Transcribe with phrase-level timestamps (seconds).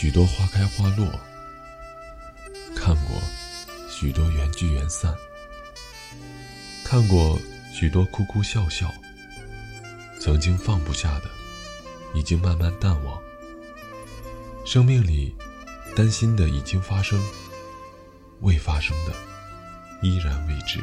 [0.00, 1.20] 许多花开花落，
[2.74, 3.20] 看过
[3.90, 5.14] 许多缘聚缘散，
[6.82, 7.38] 看过
[7.70, 8.90] 许多哭哭笑笑。
[10.18, 11.28] 曾经放不下的，
[12.14, 13.20] 已经慢慢淡忘。
[14.64, 15.36] 生命里
[15.94, 17.22] 担心的已经发生，
[18.40, 19.12] 未发生的
[20.00, 20.80] 依然未知。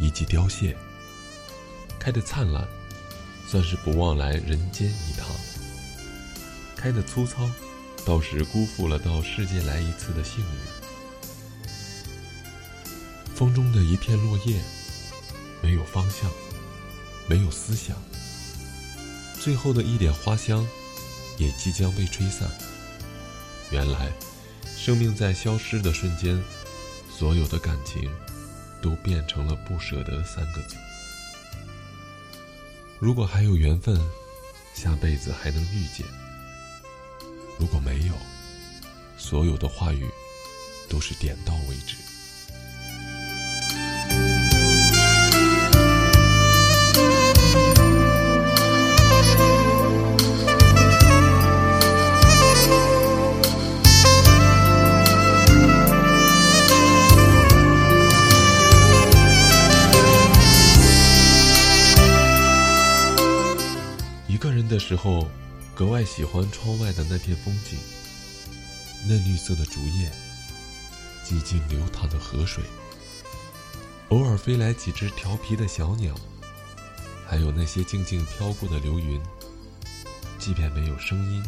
[0.00, 0.76] 以及凋谢。
[1.98, 2.66] 开的灿烂，
[3.46, 5.26] 算是不忘来人间一趟；
[6.76, 7.48] 开的粗糙，
[8.04, 10.50] 倒是辜负了到世界来一次的幸运。
[13.34, 14.60] 风中的一片落叶，
[15.62, 16.30] 没有方向，
[17.26, 17.96] 没有思想，
[19.40, 20.66] 最后的一点花香，
[21.36, 22.50] 也即将被吹散。
[23.70, 24.10] 原来，
[24.76, 26.42] 生命在消失的瞬间。
[27.10, 28.08] 所有的感情，
[28.80, 30.76] 都变成了不舍得三个字。
[32.98, 34.00] 如果还有缘分，
[34.74, 36.06] 下辈子还能遇见；
[37.58, 38.14] 如果没有，
[39.16, 40.08] 所有的话语
[40.88, 41.96] 都是点到为止。
[64.66, 65.28] 的时候，
[65.74, 67.78] 格外喜欢窗外的那片风景：
[69.06, 70.10] 嫩绿色的竹叶，
[71.24, 72.64] 寂静流淌的河水，
[74.08, 76.14] 偶尔飞来几只调皮的小鸟，
[77.26, 79.20] 还有那些静静飘过的流云。
[80.38, 81.42] 即便没有声音，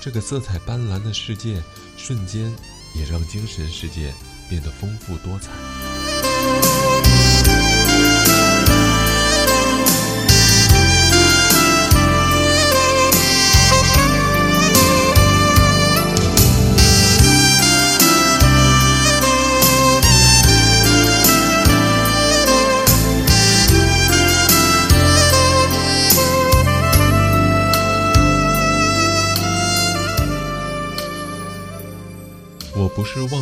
[0.00, 1.62] 这个色彩斑斓的世界，
[1.96, 2.54] 瞬间
[2.94, 4.12] 也让精神世界
[4.50, 5.50] 变得丰富多彩。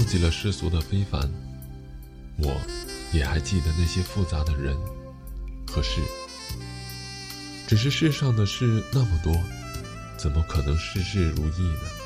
[0.05, 1.33] 忘记了世俗的非凡，
[2.37, 2.61] 我
[3.11, 4.77] 也还记得那些复杂的人
[5.67, 6.03] 和事。
[7.67, 9.35] 只是世上的事那么多，
[10.19, 12.04] 怎么可能事事如意呢？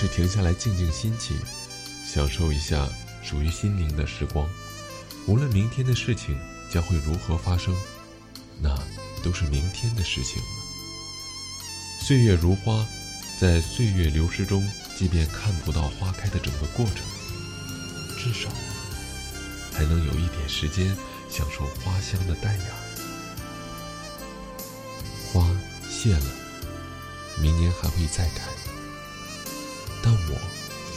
[0.00, 1.36] 是停下来，静静心情，
[2.06, 2.88] 享受一下
[3.22, 4.48] 属于心灵的时光。
[5.26, 6.38] 无论明天的事情
[6.72, 7.76] 将会如何发生，
[8.62, 8.74] 那
[9.22, 10.48] 都是明天的事情了。
[12.00, 12.82] 岁月如花，
[13.38, 14.66] 在岁月流逝中，
[14.96, 17.04] 即便看不到花开的整个过程，
[18.16, 18.48] 至少
[19.70, 20.96] 还能有一点时间
[21.28, 22.64] 享受花香的淡雅。
[25.30, 25.46] 花
[25.90, 26.24] 谢了，
[27.38, 28.48] 明年还会再开。
[30.28, 30.34] 我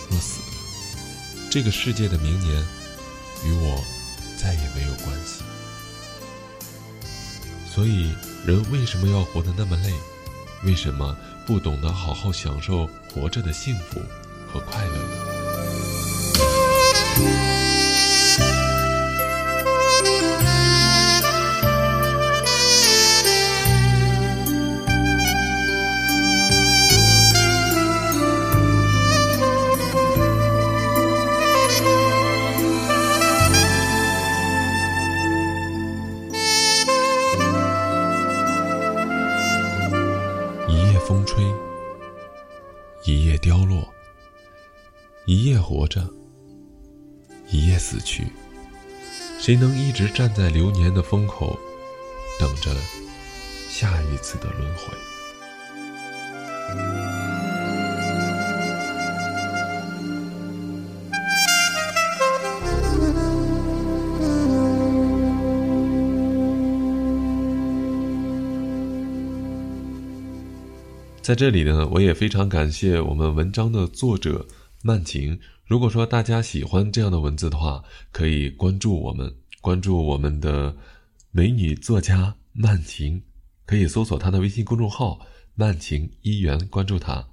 [0.10, 0.46] 若死了，
[1.50, 2.66] 这个世界的明年
[3.46, 3.84] 与我
[4.38, 5.44] 再也没有关系。
[7.74, 8.14] 所以，
[8.46, 9.94] 人为什么要活得那么累？
[10.64, 14.00] 为什么不懂得好好享受活着的幸福
[14.52, 15.10] 和快乐呢？
[41.06, 41.44] 风吹，
[43.04, 43.94] 一夜凋落，
[45.26, 46.10] 一夜活着，
[47.50, 48.28] 一夜死去。
[49.38, 51.60] 谁能一直站在流年的风口，
[52.40, 52.74] 等着
[53.70, 54.94] 下一次的轮回？
[71.24, 74.46] 在这里呢，我也非常感谢我们文章的作者
[74.82, 75.40] 曼晴。
[75.66, 77.82] 如果说大家喜欢这样的文字的话，
[78.12, 80.76] 可以关注我们，关注我们的
[81.32, 83.24] 美女作家曼晴，
[83.66, 85.18] 可以搜索她的微信公众号
[85.56, 87.26] “曼晴一元”，关注她。